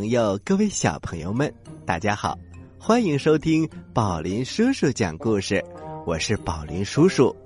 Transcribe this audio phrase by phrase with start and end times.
[0.00, 1.52] 朋友，各位小朋友们，
[1.84, 2.34] 大家好，
[2.78, 5.62] 欢迎收听宝林叔叔讲故事。
[6.06, 7.36] 我是宝林叔叔。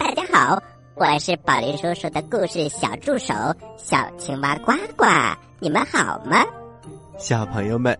[0.00, 0.60] 大家好，
[0.96, 3.32] 我是宝林叔叔的故事小助手
[3.78, 5.06] 小青蛙呱呱。
[5.60, 6.44] 你们好吗？
[7.16, 7.96] 小朋友们，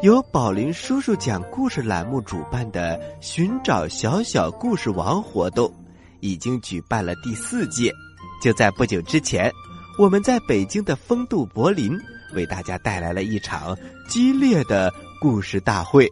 [0.00, 5.70] 由宝林叔叔讲故事栏目主办的“寻找小小故事王”活动，
[6.20, 7.92] 已经举办了第四届。
[8.42, 9.52] 就在不久之前。
[9.98, 11.92] 我们在北京的风度柏林
[12.34, 13.76] 为大家带来了一场
[14.08, 16.10] 激烈的故事大会，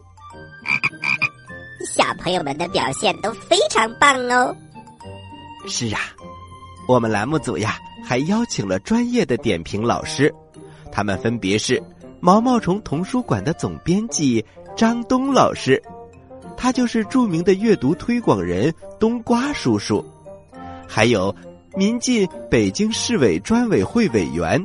[1.85, 4.55] 小朋友们的表现都非常棒哦。
[5.67, 5.99] 是啊，
[6.87, 10.33] 我们栏目组呀还邀请了专业的点评老师，
[10.91, 11.81] 他们分别是
[12.19, 14.43] 毛毛虫童书馆的总编辑
[14.75, 15.81] 张东老师，
[16.55, 20.05] 他就是著名的阅读推广人冬瓜叔叔，
[20.87, 21.35] 还有。
[21.75, 24.61] 民进北京市委专委会委员，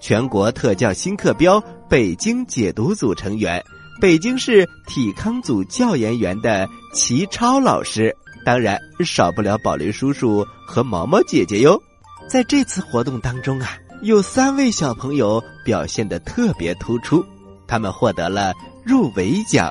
[0.00, 3.62] 全国特教新课标北京解读组成员，
[4.00, 8.14] 北京市体康组教研员的齐超老师，
[8.44, 11.80] 当然少不了宝林叔叔和毛毛姐姐哟。
[12.28, 17.24] 在这次活动当中啊，有三位小朋友表现的特别突出，
[17.66, 18.52] 他们获得了
[18.84, 19.70] 入围奖，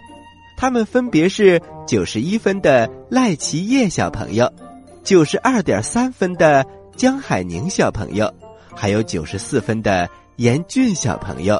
[0.57, 4.51] 他们分别是九十一分的赖奇叶小朋友。
[5.03, 6.65] 九十二点三分的
[6.97, 8.33] 江海宁小朋友，
[8.77, 11.59] 还有九十四分的严俊小朋友，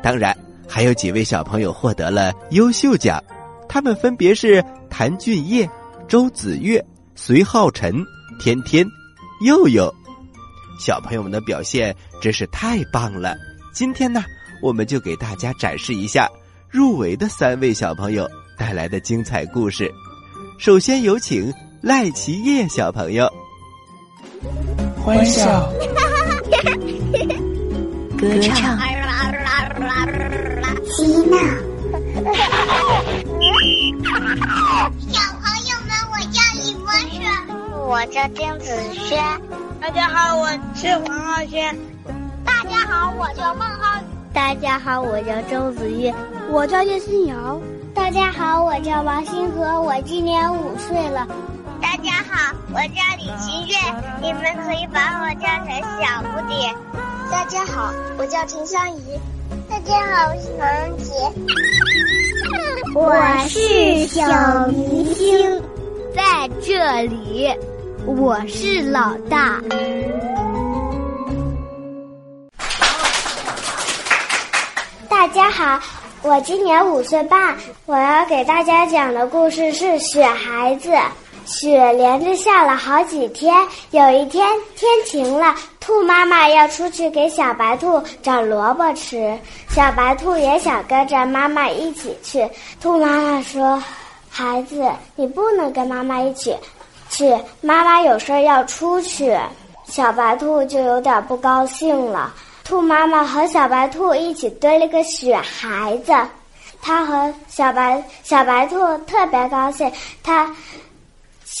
[0.00, 0.34] 当然
[0.68, 3.20] 还有几位小朋友获得了优秀奖，
[3.68, 5.68] 他们分别是谭俊业、
[6.06, 6.82] 周子月、
[7.16, 7.92] 隋浩辰、
[8.38, 8.86] 天天、
[9.44, 9.92] 佑佑。
[10.78, 13.36] 小朋友们的表现真是太棒了！
[13.74, 14.22] 今天呢，
[14.62, 16.28] 我们就给大家展示一下
[16.70, 19.92] 入围的三位小朋友带来的精彩故事。
[20.58, 21.52] 首先有请。
[21.82, 23.26] 赖奇叶小朋友，
[25.02, 25.72] 欢笑，
[28.18, 28.76] 歌唱，
[30.84, 30.96] 嬉
[31.26, 31.38] 闹。
[35.08, 37.12] 小朋友们，我叫李博士，
[37.86, 39.22] 我叫丁子轩。
[39.80, 41.74] 大家好，我是黄浩轩。
[42.44, 44.02] 大家好，我叫孟浩宇。
[44.32, 46.12] 大家好，我叫周子玉。
[46.50, 47.60] 我叫叶新瑶。
[47.94, 51.26] 大家好，我叫王星河，我今年五岁了。
[52.72, 53.74] 我叫李新月，
[54.22, 56.72] 你们可以把我叫成小不点。
[57.28, 59.18] 大家好，我叫陈香怡。
[59.68, 61.10] 大家好，我是王荣杰。
[62.94, 63.12] 我
[63.48, 65.60] 是小明星，
[66.14, 67.52] 在这里，
[68.06, 69.60] 我是老大。
[75.08, 75.80] 大家好，
[76.22, 80.90] 我今年五岁半，我要给大家讲的故事是《雪孩子》。
[81.50, 83.52] 雪连着下了好几天，
[83.90, 89.36] 有一天天晴了，兔妈妈要出去给小白兔找萝卜吃，
[89.68, 92.48] 小白兔也想跟着妈妈一起去。
[92.80, 93.82] 兔妈妈说
[94.30, 96.56] ：“孩子，你不能跟妈妈一起
[97.10, 99.36] 去，妈妈有事要出去。”
[99.86, 102.32] 小白兔就有点不高兴了。
[102.62, 106.12] 兔妈妈和小白兔一起堆了个雪孩子，
[106.80, 109.90] 它和小白小白兔特别高兴，
[110.22, 110.48] 它。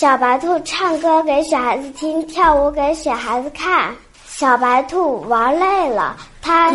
[0.00, 3.94] 小白兔唱歌给雪孩子听，跳舞给雪孩子看。
[4.26, 6.72] 小白兔玩累了，它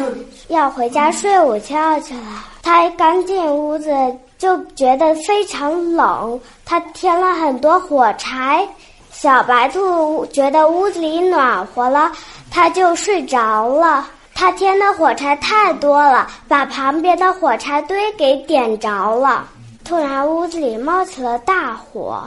[0.50, 2.46] 要回家睡午觉去了。
[2.62, 3.90] 它刚进屋子
[4.38, 8.64] 就觉得非常冷，它添了很多火柴。
[9.10, 12.12] 小白兔觉得屋子里暖和了，
[12.52, 14.06] 它就睡着了。
[14.36, 19.48] 它添的火柴太多了，把旁边的火柴堆给点着了。
[19.84, 22.24] 突然，屋子里冒起了大火。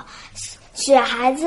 [0.78, 1.44] 雪孩子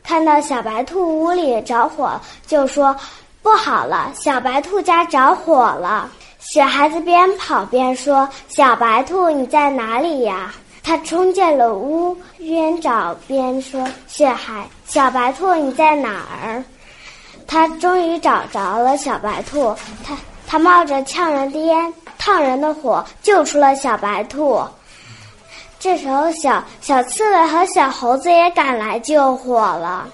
[0.00, 2.08] 看到小白兔屋里着火，
[2.46, 2.94] 就说
[3.42, 6.08] ：“不好了，小白兔家着火了。”
[6.38, 16.62] 雪孩子边跑边说：“小白兔，你在哪里呀？”他冲进了屋，边找边说：“雪孩，小白兔你在哪儿？”
[17.48, 19.74] 他终于找着了小白兔，
[20.04, 24.62] 他他冒着呛人的烟、烫人的火，救出了小白兔。
[25.80, 30.06] 这时候，小小刺猬和小猴子也赶来救火了，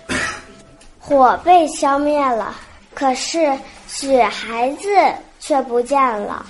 [1.00, 2.54] 火被消灭了，
[2.94, 3.52] 可是
[3.88, 4.88] 雪孩子
[5.40, 6.46] 却不见了。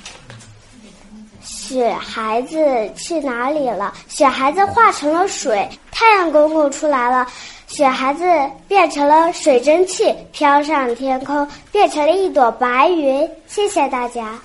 [1.41, 3.95] 雪孩子去哪里了？
[4.07, 7.27] 雪孩子化成了水，太阳公公出来了，
[7.67, 8.25] 雪孩子
[8.69, 13.27] 变成了水蒸气，飘上天空，变成了一朵白云。
[13.47, 14.39] 谢谢大家，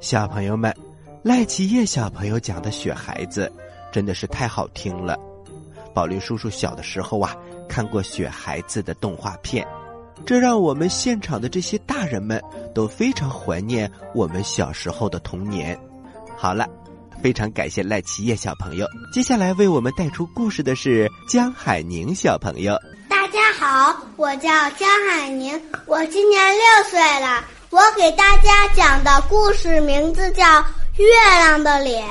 [0.00, 0.89] 小朋友们。
[1.22, 3.52] 赖奇叶小朋友讲的《雪孩子》
[3.92, 5.18] 真的是太好听了。
[5.94, 7.36] 宝林叔叔小的时候啊，
[7.68, 9.66] 看过《雪孩子》的动画片，
[10.24, 12.42] 这让我们现场的这些大人们
[12.74, 15.78] 都非常怀念我们小时候的童年。
[16.38, 16.66] 好了，
[17.22, 18.86] 非常感谢赖奇叶小朋友。
[19.12, 22.74] 接下来为我们带出故事的是江海宁小朋友。
[23.10, 27.44] 大家好，我叫江海宁，我今年六岁了。
[27.68, 30.44] 我给大家讲的故事名字叫
[31.00, 32.04] 《月亮的脸》。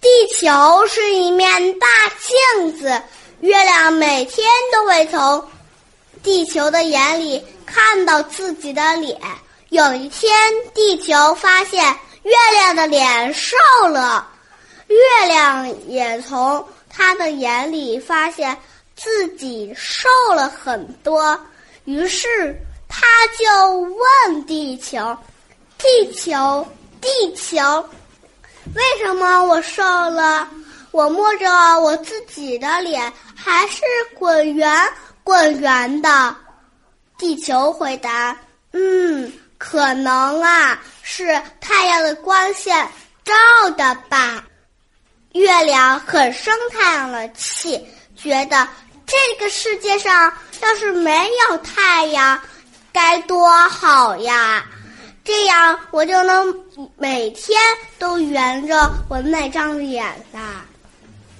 [0.00, 1.86] 地球是一面大
[2.18, 3.00] 镜子，
[3.40, 5.48] 月亮每天都会从
[6.20, 9.16] 地球的眼里看到自己的脸。
[9.68, 10.32] 有一天，
[10.74, 11.84] 地球发现
[12.24, 13.56] 月亮的脸瘦
[13.88, 14.28] 了，
[14.88, 18.56] 月亮也从他的眼里发现
[18.96, 21.38] 自己瘦了很多，
[21.84, 22.56] 于是。
[22.96, 23.06] 他
[23.36, 25.16] 就问地球
[25.78, 26.64] ：“地球，
[27.04, 27.86] 地球，
[28.74, 30.48] 为什么我瘦了？
[30.90, 33.82] 我摸着我自己的脸，还是
[34.14, 34.74] 滚圆
[35.22, 36.34] 滚圆的。”
[37.18, 38.34] 地球回答
[38.72, 42.88] ：“嗯，可能啊，是太阳的光线
[43.22, 43.34] 照
[43.76, 44.42] 的吧。”
[45.32, 47.86] 月亮很生太阳的气，
[48.16, 48.66] 觉得
[49.04, 52.40] 这个世界上要是没有太阳。
[52.92, 54.64] 该多好呀！
[55.24, 56.54] 这样我就能
[56.98, 57.58] 每天
[57.98, 60.66] 都圆着我那张脸啦。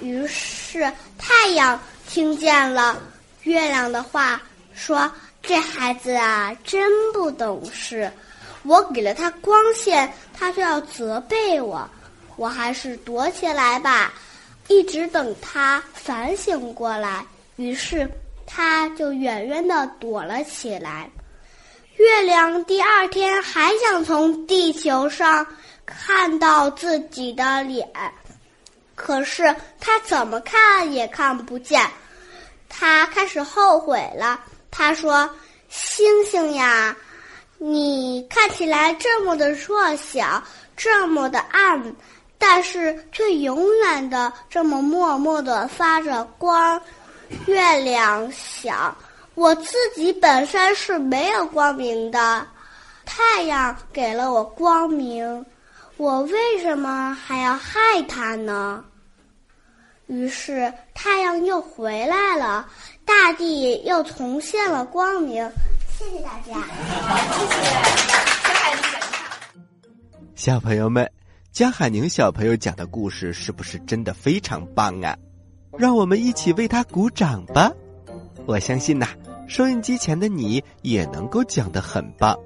[0.01, 1.79] 于是太阳
[2.09, 2.99] 听见了
[3.43, 4.41] 月亮的话，
[4.73, 5.11] 说
[5.43, 8.11] ：“这孩子啊，真不懂事。
[8.63, 11.87] 我给了他光线，他就要责备我。
[12.37, 14.15] 我还是躲起来吧，
[14.69, 17.25] 一直等他反省过来。”
[17.57, 18.11] 于是
[18.47, 21.09] 他就远远的躲了起来。
[21.97, 25.47] 月亮第二天还想从地球上
[25.87, 27.89] 看到自己的脸，
[28.97, 31.89] 可是他怎么看也看不见。
[32.69, 34.41] 他开始后悔了。
[34.73, 35.31] 他说
[35.71, 36.97] ：“星星呀，
[37.59, 40.43] 你看起来这么的弱小，
[40.77, 41.95] 这么的暗，
[42.39, 46.81] 但是却永远的这么默默的发着光。”
[47.47, 48.95] 月亮想。
[49.35, 52.47] 我自己本身是没有光明的，
[53.05, 55.45] 太阳给了我光明，
[55.97, 58.85] 我为什么还要害它呢？
[60.07, 62.69] 于是太阳又回来了，
[63.05, 65.51] 大地又重现了光明。
[65.99, 66.55] 谢谢大家。
[67.39, 67.63] 谢谢。
[70.37, 71.11] 小朋友们，
[71.53, 75.17] 江海宁小朋友讲的故事是不是真的非常棒啊？
[75.79, 77.73] 让我们一起为他鼓掌吧！
[78.47, 79.09] 我相信呐。
[79.47, 82.37] 收音机前的你也能够讲得很棒，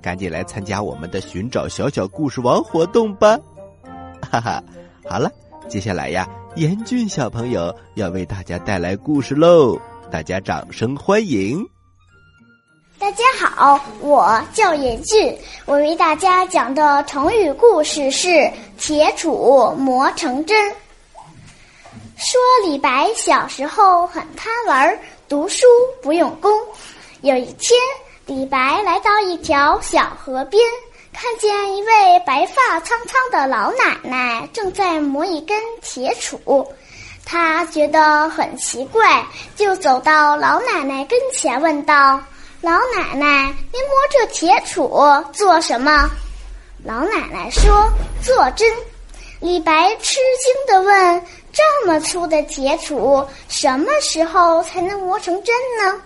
[0.00, 3.38] 赶紧来参加我们的寻找小小故事王活动吧！
[4.30, 4.62] 哈哈，
[5.08, 5.30] 好了，
[5.68, 9.78] 接下来呀，严俊小朋友要为大家带来故事喽，
[10.10, 11.62] 大家掌声欢迎！
[12.98, 20.56] 大家好，我叫严俊，我为大家讲的成语故事是“铁杵磨成针”。
[22.16, 24.98] 说李白小时候很贪玩。
[25.30, 25.64] 读书
[26.02, 26.50] 不用功。
[27.20, 27.78] 有一天，
[28.26, 30.60] 李白来到一条小河边，
[31.12, 36.66] 看见一位白发苍苍的老奶奶正在磨一根铁杵。
[37.24, 42.20] 他觉得很奇怪，就走到老奶奶跟前，问道
[42.60, 46.10] ：“老奶奶，您磨这铁杵做什么？”
[46.82, 47.88] 老奶奶说
[48.20, 48.68] ：“做针。”
[49.38, 51.24] 李白吃惊地问。
[51.52, 56.00] 这么粗的铁杵，什么时候才能磨成针呢？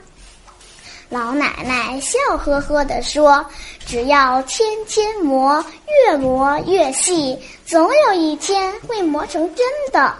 [1.10, 3.44] 老奶奶笑呵呵地说
[3.86, 5.64] ：“只要天天磨，
[6.08, 10.12] 越磨越细，总有一天会磨成针的。”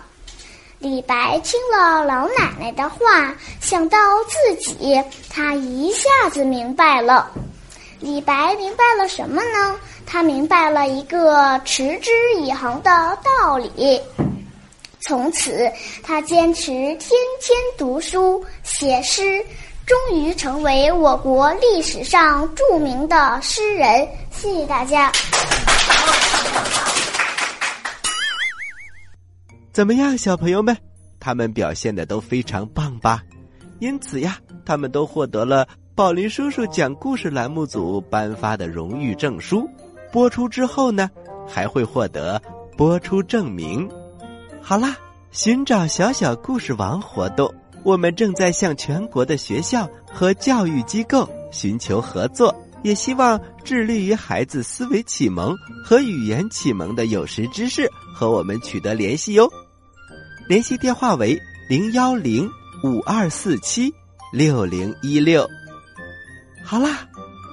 [0.78, 7.30] 李白听了老奶奶的话，想到自己，他一下子明白了。
[8.00, 9.80] 李白明白了什么呢？
[10.06, 14.00] 他明白了一个持之以恒的道理。
[15.06, 15.70] 从此，
[16.02, 19.44] 他坚持天天读书写诗，
[19.84, 24.08] 终于成为我国历史上著名的诗人。
[24.30, 25.12] 谢谢大家。
[29.74, 30.74] 怎么样，小朋友们？
[31.20, 33.22] 他们表现的都非常棒吧？
[33.80, 39.68] 因此呀，他们都获得了宝林叔叔讲故事栏目组颁发的荣誉证书。
[40.10, 41.10] 播出之后呢，
[41.46, 42.40] 还会获得
[42.74, 43.86] 播出证明。
[44.66, 44.96] 好啦，
[45.30, 52.52] 寻找小小故事王活动，我们正在向全国的学校和教育机构寻求合作，
[52.82, 55.54] 也希望致力于孩子思维启蒙
[55.84, 59.46] 和语言启蒙的有识之士和我们取得联系哟。
[60.48, 62.50] 联系电话为零幺零
[62.82, 63.92] 五二四七
[64.32, 65.46] 六零一六。
[66.64, 67.06] 好啦，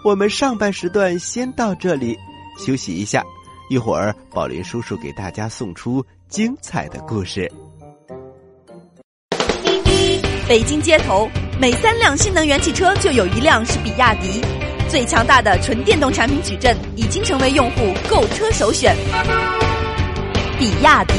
[0.06, 2.18] 我们上半时段先到这里，
[2.58, 3.22] 休息一下。
[3.70, 7.52] 一会儿，宝林叔叔给大家送出精彩的故事。
[10.48, 14.42] 北京街头每三辆新能源汽车就有一辆是比亚迪，
[14.88, 18.96] 最强大的纯电动产品矩阵已经成为用户购车首选。
[20.58, 21.14] 比亚迪。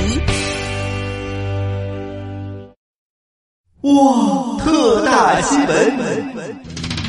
[3.83, 5.93] 哇，特大新闻！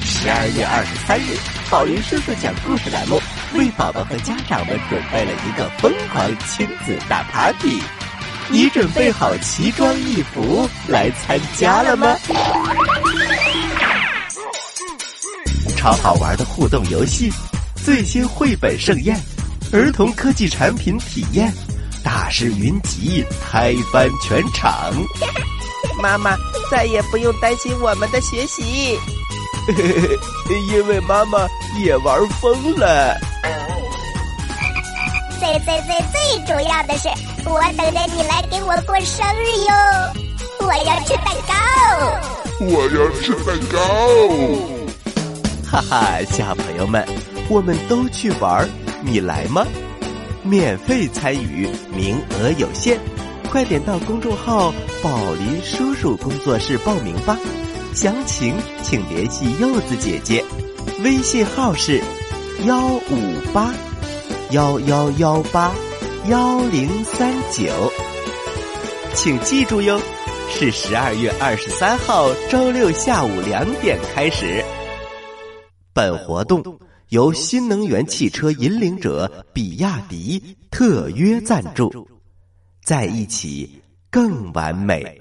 [0.01, 1.37] 十二月二十三日，
[1.71, 3.17] 宝林叔叔讲故事栏目。
[3.55, 7.81] 为宝宝和家长们准备了一个疯狂亲子大 party，
[8.49, 12.15] 你准备好奇装异服来参加了吗？
[15.77, 17.31] 超好玩的互动游戏，
[17.83, 19.19] 最新绘本盛宴，
[19.71, 21.53] 儿童科技产品体验，
[22.03, 24.93] 大师云集，嗨翻全场！
[26.01, 26.35] 妈妈
[26.71, 28.97] 再也不用担心我们的学习，
[30.71, 31.47] 因为妈妈
[31.83, 33.15] 也玩疯了。
[35.43, 37.09] 最最最最主要的是，
[37.49, 39.73] 我等着你来给我过生日哟！
[40.61, 41.53] 我要吃蛋糕，
[42.61, 43.77] 我要吃蛋糕。
[45.69, 47.05] 哈哈，小朋友们，
[47.49, 48.65] 我们都去玩，
[49.01, 49.67] 你来吗？
[50.43, 52.97] 免费参与，名额有限，
[53.51, 54.73] 快点到公众号
[55.03, 57.37] “宝林叔叔工作室”报名吧。
[57.93, 60.41] 详情请联系柚子姐姐，
[61.03, 62.01] 微信号是
[62.63, 63.73] 幺五八。
[64.53, 65.73] 幺幺幺八
[66.29, 67.71] 幺零三九，
[69.15, 69.99] 请记住哟，
[70.47, 74.63] 是十二月二十三号周六下午两点开始。
[75.91, 76.63] 本活动
[77.09, 82.07] 由新能源汽车引领者比亚迪特约赞助，
[82.83, 83.81] 在一起
[84.11, 85.19] 更完美。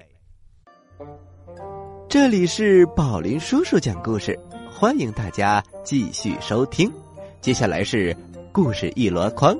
[2.06, 4.38] 这里是宝林叔叔讲故事，
[4.70, 6.92] 欢迎大家继续收听。
[7.40, 8.14] 接下来是。
[8.52, 9.58] 故事一箩筐，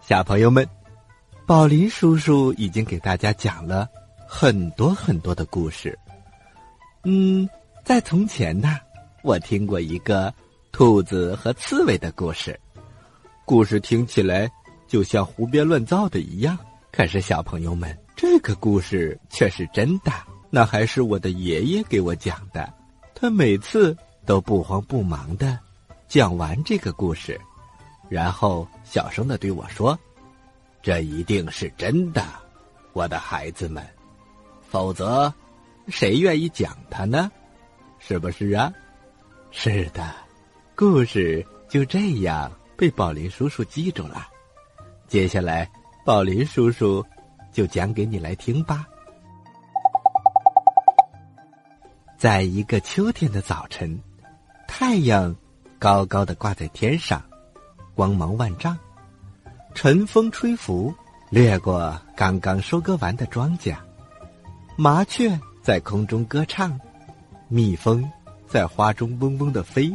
[0.00, 0.64] 小朋友们，
[1.44, 3.88] 宝林叔叔已经给大家讲了
[4.24, 5.98] 很多很多的故事。
[7.02, 7.48] 嗯，
[7.84, 8.78] 在从前呢，
[9.24, 10.32] 我听过一个
[10.70, 12.58] 兔子和刺猬的故事，
[13.44, 14.48] 故事听起来
[14.86, 16.56] 就像胡编乱造的一样。
[16.92, 20.12] 可是小朋友们，这个故事却是真的，
[20.50, 22.72] 那还是我的爷爷给我讲的，
[23.12, 25.58] 他每次都不慌不忙的。
[26.14, 27.40] 讲完这个故事，
[28.08, 29.98] 然后小声的对我说
[30.80, 32.22] ：“这一定是真的，
[32.92, 33.84] 我的孩子们，
[34.70, 35.34] 否则
[35.88, 37.28] 谁愿意讲它呢？
[37.98, 38.72] 是不是啊？”
[39.50, 40.14] 是的，
[40.76, 44.28] 故事就这样被宝林叔叔记住了。
[45.08, 45.68] 接下来，
[46.04, 47.04] 宝林叔叔
[47.52, 48.86] 就讲给你来听吧。
[52.16, 54.00] 在一个秋天的早晨，
[54.68, 55.34] 太阳。
[55.84, 57.22] 高高的挂在天上，
[57.94, 58.74] 光芒万丈。
[59.74, 60.94] 晨风吹拂，
[61.28, 63.76] 掠过刚刚收割完的庄稼。
[64.76, 66.80] 麻雀在空中歌唱，
[67.48, 68.10] 蜜蜂
[68.46, 69.94] 在花中嗡嗡的飞。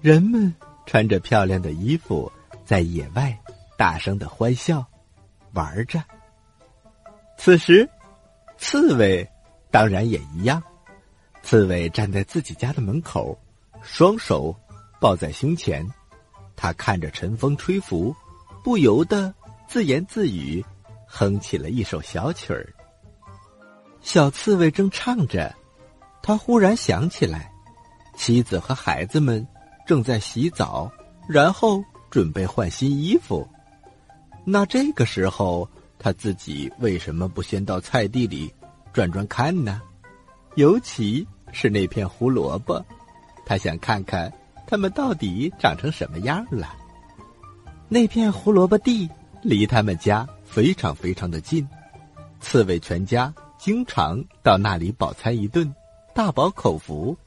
[0.00, 0.54] 人们
[0.86, 2.30] 穿着漂亮的衣服，
[2.64, 3.36] 在野外
[3.76, 4.86] 大声的欢笑，
[5.54, 6.00] 玩着。
[7.36, 7.90] 此时，
[8.58, 9.28] 刺猬
[9.72, 10.62] 当然也一样。
[11.42, 13.36] 刺猬站在自己家的门口，
[13.82, 14.54] 双手。
[15.00, 15.84] 抱在胸前，
[16.54, 18.14] 他看着晨风吹拂，
[18.62, 19.34] 不由得
[19.66, 20.64] 自言自语，
[21.06, 22.68] 哼起了一首小曲儿。
[24.02, 25.54] 小刺猬正唱着，
[26.22, 27.50] 他忽然想起来，
[28.14, 29.46] 妻子和孩子们
[29.86, 30.92] 正在洗澡，
[31.26, 33.48] 然后准备换新衣服。
[34.44, 38.52] 那这个时候，他自己为什么不先到菜地里
[38.92, 39.80] 转转看呢？
[40.56, 42.84] 尤其是那片胡萝卜，
[43.46, 44.30] 他想看看。
[44.70, 46.76] 他们到底长成什么样了？
[47.88, 49.10] 那片胡萝卜地
[49.42, 51.66] 离他们家非常非常的近，
[52.38, 55.74] 刺猬全家经常到那里饱餐一顿，
[56.14, 57.18] 大饱口福。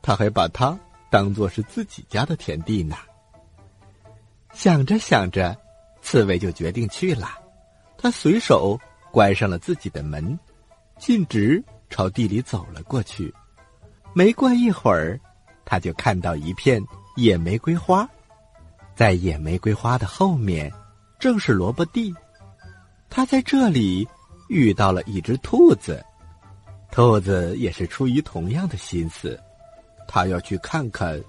[0.00, 0.78] 他还把它
[1.10, 2.96] 当做是自己家的田地呢。
[4.54, 5.54] 想着想着，
[6.00, 7.28] 刺猬就决定去了。
[7.98, 10.38] 他随手关上了自己的门，
[10.98, 13.34] 径直朝地里走了过去。
[14.14, 15.20] 没过一会儿。
[15.66, 16.82] 他就看到一片
[17.16, 18.08] 野玫瑰花，
[18.94, 20.72] 在野玫瑰花的后面，
[21.18, 22.14] 正是萝卜地。
[23.10, 24.06] 他在这里
[24.48, 26.02] 遇到了一只兔子，
[26.90, 29.38] 兔子也是出于同样的心思，
[30.06, 31.20] 他要去看看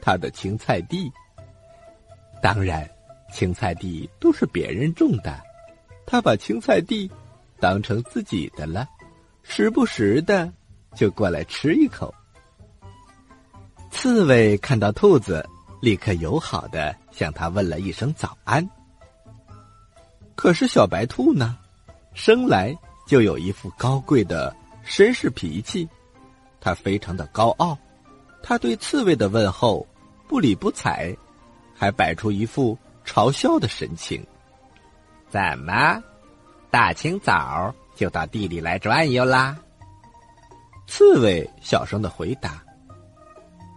[0.00, 1.10] 他的青菜地。
[2.42, 2.88] 当然，
[3.32, 5.42] 青菜地都是别人种的，
[6.04, 7.10] 他把青菜地
[7.58, 8.86] 当成自己的了，
[9.42, 10.52] 时不时的
[10.94, 12.14] 就过来吃一口。
[14.06, 15.44] 刺猬看到兔子，
[15.80, 18.64] 立刻友好的向他问了一声早安。
[20.36, 21.58] 可是小白兔呢，
[22.14, 22.72] 生来
[23.04, 24.54] 就有一副高贵的
[24.86, 25.88] 绅士脾气，
[26.60, 27.76] 他非常的高傲，
[28.44, 29.84] 他对刺猬的问候
[30.28, 31.12] 不理不睬，
[31.74, 34.24] 还摆出一副嘲笑的神情。
[35.28, 36.00] 怎么，
[36.70, 39.58] 大清早就到地里来转悠啦？
[40.86, 42.62] 刺猬小声的回答：“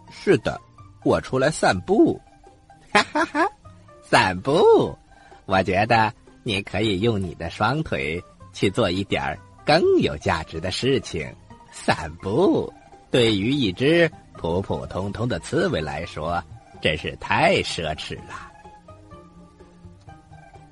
[0.10, 0.60] 是的，
[1.04, 2.20] 我出来散步。
[2.92, 3.48] ”哈哈哈，
[4.02, 4.98] 散步！
[5.46, 6.12] 我觉得
[6.44, 11.32] 你可以用你的双腿去做一点更有价值的事情。
[11.72, 12.74] 散步
[13.12, 16.44] 对于一只普普通通的刺猬来说，
[16.82, 18.52] 真是太奢侈了。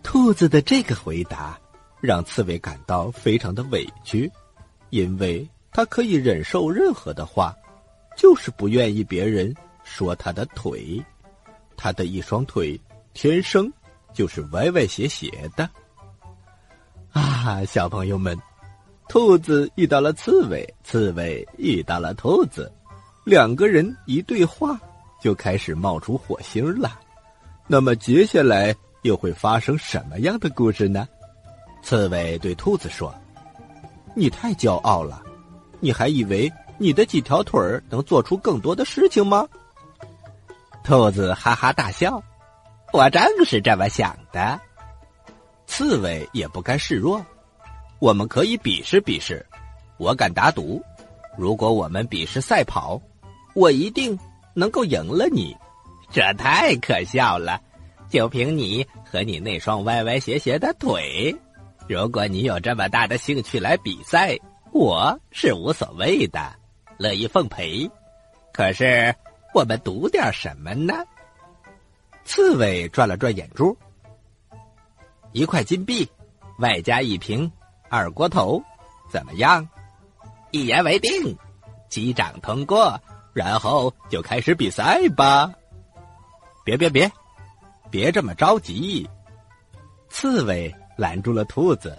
[0.01, 1.57] 兔子的这个回答
[2.01, 4.31] 让刺猬感到非常的委屈，
[4.89, 5.47] 因为。
[5.69, 7.55] 他可以忍受任何的话，
[8.17, 11.01] 就是不愿意别人说他的腿。
[11.77, 12.77] 他的一双腿
[13.13, 13.71] 天生
[14.11, 15.69] 就是歪歪斜斜的。
[17.13, 18.37] 啊，小朋友们，
[19.07, 22.69] 兔子遇到了刺猬，刺猬遇到了兔子，
[23.23, 24.77] 两个人一对话
[25.21, 26.99] 就开始冒出火星了。
[27.67, 31.07] 那么接下来又会发生什么样的故事呢？
[31.83, 33.13] 刺猬对兔子说
[34.15, 35.23] ：“你太骄傲了。”
[35.79, 37.59] 你还以为你的几条腿
[37.89, 39.47] 能做出更多的事情吗？
[40.83, 42.21] 兔子哈哈大笑，
[42.93, 44.59] 我正是这么想的。
[45.65, 47.25] 刺猬也不甘示弱，
[47.99, 49.45] 我们可以比试比试。
[49.97, 50.81] 我敢打赌，
[51.37, 53.01] 如果我们比试赛跑，
[53.55, 54.17] 我一定
[54.53, 55.55] 能够赢了你。
[56.11, 57.59] 这太可笑了！
[58.07, 61.35] 就凭你和你那双歪歪斜斜的腿，
[61.89, 64.37] 如果你有这么大的兴趣来比赛。
[64.73, 66.53] 我是无所谓的，
[66.97, 67.89] 乐意奉陪。
[68.51, 69.13] 可是
[69.53, 70.93] 我们赌点什么呢？
[72.25, 73.77] 刺猬转了转眼珠，
[75.31, 76.09] 一块金币，
[76.59, 77.49] 外加一瓶
[77.89, 78.61] 二锅头，
[79.09, 79.67] 怎么样？
[80.51, 81.37] 一言为定，
[81.89, 82.99] 击掌通过，
[83.33, 85.53] 然后就开始比赛吧。
[86.65, 87.09] 别别别，
[87.89, 89.07] 别这么着急！
[90.09, 91.97] 刺猬拦住了兔子。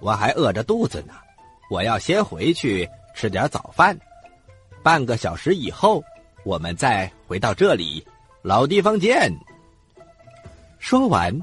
[0.00, 1.14] 我还饿着肚子呢，
[1.70, 2.88] 我要先回去
[3.18, 3.98] 吃点早饭。
[4.80, 6.04] 半个小时以后，
[6.44, 8.06] 我们再回到这里，
[8.42, 9.36] 老地方见。
[10.78, 11.36] 说完，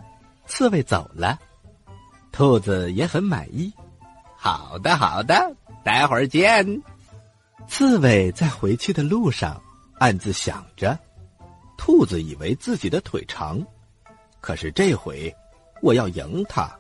[0.47, 1.37] 刺猬走了，
[2.31, 3.73] 兔子也很满意。
[4.37, 6.81] 好的，好的，待会儿见。
[7.67, 9.61] 刺猬在回去的路上
[9.99, 10.97] 暗自想着：
[11.77, 13.61] 兔子以为自己的腿长，
[14.39, 15.35] 可是这回
[15.81, 16.73] 我要赢他。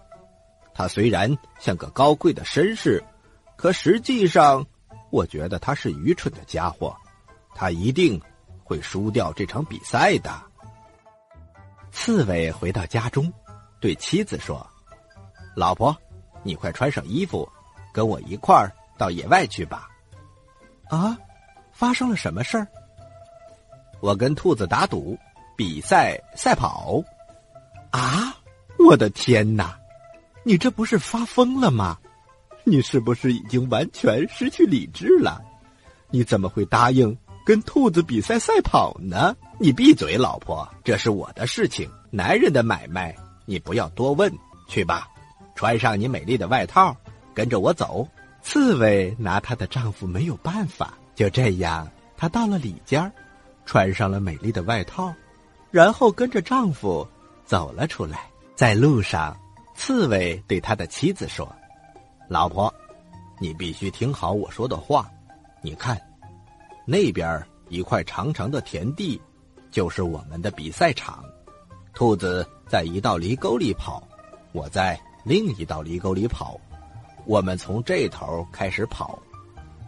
[0.73, 3.03] 他虽然像个高贵的绅士，
[3.57, 4.65] 可实际上，
[5.15, 6.93] 我觉得他是愚蠢的家伙。
[7.57, 8.21] 他一定
[8.65, 10.29] 会输掉这场比赛的。
[11.89, 13.31] 刺猬回到家中，
[13.79, 14.67] 对妻子说
[15.55, 15.95] ：“老婆，
[16.43, 17.49] 你快穿上衣服，
[17.93, 19.87] 跟我一块儿到野外去吧。”
[20.91, 21.17] 啊，
[21.71, 22.67] 发生了什么事儿？
[24.01, 25.17] 我跟兔子打赌，
[25.55, 27.01] 比赛赛跑。
[27.91, 28.35] 啊，
[28.77, 29.79] 我的天哪！
[30.43, 31.97] 你这不是发疯了吗？
[32.65, 35.39] 你是不是已经完全失去理智了？
[36.09, 39.35] 你怎么会答应跟兔子比赛赛跑呢？
[39.59, 44.31] 你闭嘴，老婆，这是我的事情，男人的买卖，你不要多问。
[44.67, 45.07] 去吧，
[45.55, 46.97] 穿上你美丽的外套，
[47.35, 48.07] 跟着我走。
[48.41, 53.11] 刺猬拿她的丈夫没有办法，就这样，她到了里间，
[53.65, 55.13] 穿上了美丽的外套，
[55.69, 57.07] 然后跟着丈夫
[57.45, 59.37] 走了出来，在路上。
[59.75, 61.53] 刺猬对他的妻子说
[62.27, 62.73] ：“老婆，
[63.39, 65.09] 你必须听好我说的话。
[65.61, 65.99] 你看，
[66.85, 69.21] 那边一块长长的田地，
[69.69, 71.23] 就是我们的比赛场。
[71.93, 74.03] 兔子在一道犁沟里跑，
[74.53, 76.59] 我在另一道犁沟里跑。
[77.25, 79.19] 我们从这头开始跑。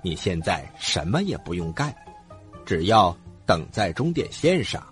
[0.03, 1.93] 你现在什么也不用干，
[2.65, 4.85] 只要等在终点线上，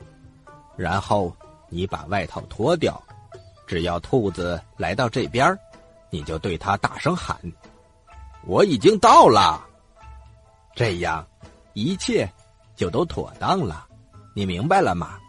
[0.75, 1.33] 然后
[1.69, 3.01] 你把外套脱掉。”
[3.67, 5.57] 只要兔子来到这边，
[6.15, 7.37] 你就对他大声喊
[8.47, 9.61] ：“我已经到了。”
[10.73, 11.27] 这样，
[11.73, 12.25] 一切
[12.73, 13.85] 就都妥当了。
[14.33, 15.19] 你明白了吗？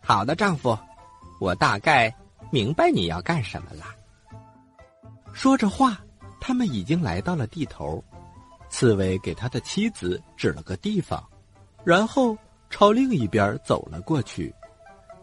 [0.00, 0.78] 好的，丈夫，
[1.40, 2.14] 我大概
[2.52, 3.86] 明白你要干什么了。
[5.32, 5.98] 说着话，
[6.40, 8.00] 他们已经来到了地头。
[8.68, 11.20] 刺猬给他的妻子指了个地方，
[11.82, 12.38] 然后
[12.70, 14.54] 朝另一边走了过去。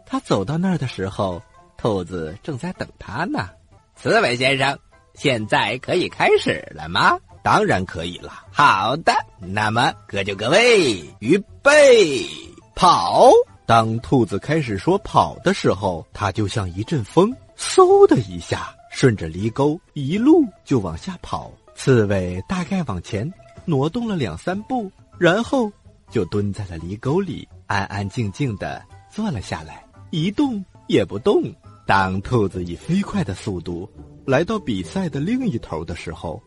[0.04, 1.40] 他走到那儿的时候。
[1.76, 3.50] 兔子正在等他呢，
[3.96, 4.78] 刺猬先生，
[5.14, 7.18] 现在可以开始了吗？
[7.42, 8.44] 当然可以了。
[8.52, 12.26] 好的，那么各就各位，预备，
[12.74, 13.30] 跑！
[13.66, 21.52] 当兔子开始说跑的时候，它就像一阵风，嗖的一下，顺着犁沟一路就往下跑。
[21.74, 23.30] 刺猬大概往前
[23.64, 25.70] 挪动了两三步，然后
[26.10, 31.42] 就蹲在了犁沟里，安安静静的坐了下来，一动也不动。
[31.86, 33.88] 当兔子以飞快的速度
[34.26, 36.42] 来到比赛的另一头的时候，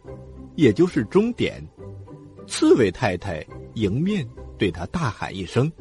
[0.55, 1.63] 也就是终点，
[2.47, 3.45] 刺猬太太
[3.75, 5.71] 迎面对他大喊一声。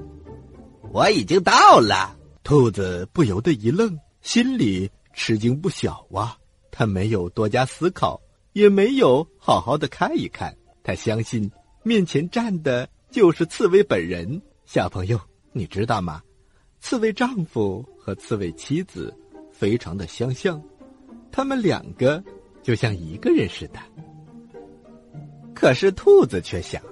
[0.92, 2.14] 我已经到了，
[2.44, 6.36] 兔子不由得一愣，心里吃惊不小啊。
[6.70, 8.20] 他没有多加思考，
[8.52, 10.54] 也没有好好的看一看。
[10.82, 11.50] 他相信
[11.82, 14.40] 面前站的就是刺猬本人。
[14.66, 15.18] 小朋友，
[15.52, 16.20] 你知道吗？
[16.80, 19.12] 刺猬丈夫和刺猬妻子
[19.58, 20.62] 非常的相像，
[21.32, 22.22] 他们两个
[22.62, 23.78] 就像一个人似的。
[25.54, 26.82] 可是兔子却想，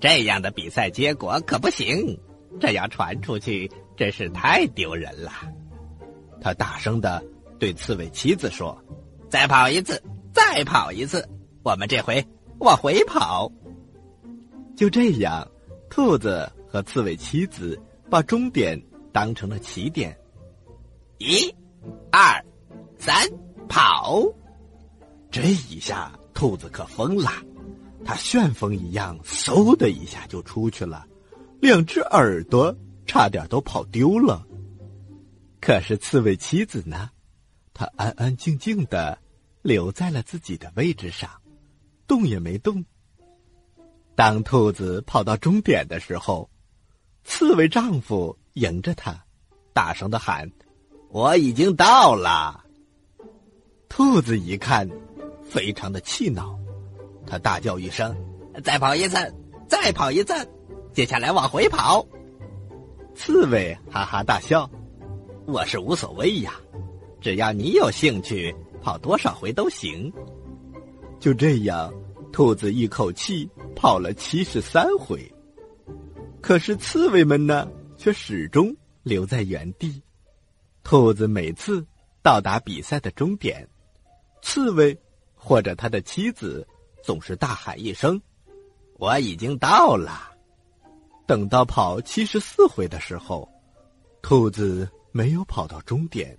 [0.00, 2.18] 这样的比赛结果可不行。
[2.60, 5.32] 这样传出去真是太丢人了。
[6.40, 7.22] 他大声的
[7.58, 8.80] 对刺猬妻子说
[9.28, 10.00] ：“再跑一次，
[10.32, 11.28] 再跑一次，
[11.64, 12.24] 我们这回
[12.60, 13.50] 往回跑。”
[14.76, 15.46] 就这样，
[15.90, 18.80] 兔子和刺猬妻子把终点
[19.12, 20.16] 当成了起点。
[21.18, 21.52] 咦、
[22.10, 22.44] 二、
[22.98, 23.14] 三，
[23.68, 24.22] 跑！
[25.30, 27.30] 这一下，兔子可疯了，
[28.04, 31.06] 它旋风一样，嗖的一下就出去了。
[31.60, 32.74] 两只耳朵
[33.06, 34.46] 差点都跑丢了。
[35.60, 37.10] 可是刺猬妻子呢？
[37.72, 39.18] 她安安静静的
[39.62, 41.28] 留在了自己的位置上，
[42.06, 42.84] 动也没动。
[44.14, 46.48] 当兔子跑到终点的时候，
[47.24, 49.24] 刺猬丈夫迎着她，
[49.72, 50.48] 大声的喊
[51.14, 52.64] ：“我已经到了！”
[53.88, 54.90] 兔子一看，
[55.44, 56.58] 非常的气恼，
[57.24, 58.12] 他大叫一声
[58.64, 59.16] ：“再跑一次！
[59.68, 60.34] 再跑一次！”
[60.92, 62.04] 接下来往回跑，
[63.14, 64.68] 刺猬哈哈大笑
[65.46, 66.54] ：“我是无所谓呀，
[67.20, 70.12] 只要你有兴趣，跑多少回都行。”
[71.20, 71.94] 就这样，
[72.32, 75.32] 兔子一口气跑了七十三回。
[76.40, 78.74] 可是刺猬们呢，却始终
[79.04, 80.02] 留在原地。
[80.84, 81.84] 兔子每次
[82.22, 83.66] 到达比赛的终点，
[84.42, 84.96] 刺猬
[85.34, 86.64] 或者他的妻子
[87.02, 88.20] 总是大喊一声
[89.00, 90.30] ：“我已经到了。”
[91.26, 93.48] 等到跑七十四回的时候，
[94.20, 96.36] 兔子没有跑到终点。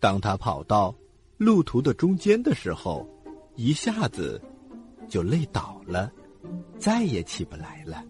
[0.00, 0.92] 当他跑到
[1.38, 3.08] 路途的中间的时候，
[3.54, 4.42] 一下子
[5.08, 6.10] 就累倒了，
[6.76, 8.04] 再也起不来了。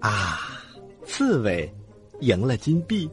[0.00, 0.40] 啊！
[1.04, 1.72] 刺猬
[2.20, 3.08] 赢了金币，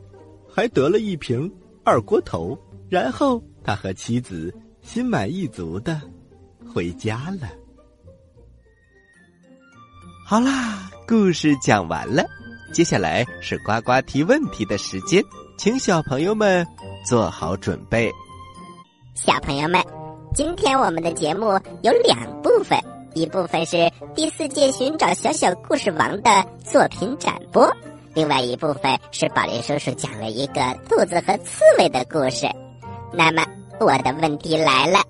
[0.58, 1.50] 还得了一瓶
[1.86, 2.58] 二锅头。
[2.89, 6.02] 然后他和妻子心满意足的
[6.74, 7.48] 回家了。
[10.26, 10.89] 好啦。
[11.08, 12.26] 故事讲完了，
[12.74, 15.24] 接下来是呱呱提问题的时间，
[15.58, 16.67] 请小朋友们
[17.06, 18.12] 做好准备。
[19.15, 19.82] 小朋友们，
[20.36, 21.46] 今天我们的节目
[21.82, 22.78] 有两部分，
[23.13, 26.30] 一部分是第四届寻找小小故事王的
[26.65, 27.74] 作品展播，
[28.17, 32.47] 另外一部分是宝林叔叔讲了一个兔子和刺猬的故事。
[33.13, 33.45] 那么
[33.80, 35.03] 我的问题来了，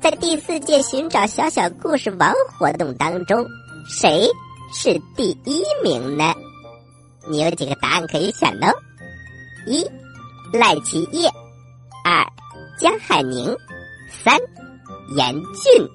[0.00, 3.44] 在第四届寻找小小故事王活动当中，
[3.86, 4.26] 谁？
[4.72, 6.32] 是第一名呢？
[7.28, 8.68] 你有几个答案可以选呢？
[9.66, 9.86] 一
[10.50, 11.28] 赖奇业，
[12.06, 12.26] 二
[12.80, 13.54] 江海宁，
[14.24, 14.34] 三
[15.14, 15.86] 严俊。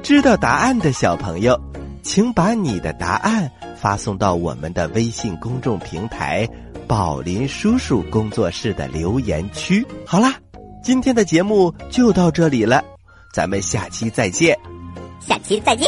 [0.00, 1.60] 知道答案的小朋友，
[2.02, 6.48] 请把你的答案发送到我们的微信公众平台
[6.86, 9.86] “宝林叔叔工作室”的留言区。
[10.06, 10.34] 好啦，
[10.82, 12.82] 今天的节目就到这里了，
[13.32, 14.58] 咱们下期再见。
[15.20, 15.86] 下期再见。